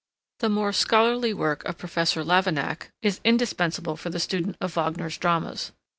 The 0.39 0.49
more 0.49 0.73
scholarly 0.73 1.31
work 1.31 1.63
of 1.65 1.77
Professor 1.77 2.23
Lavignac 2.23 2.89
is 3.03 3.21
indispensable 3.23 3.95
for 3.95 4.09
the 4.09 4.19
student 4.19 4.57
of 4.59 4.73
Wagner's 4.75 5.15
dramas. 5.19 5.73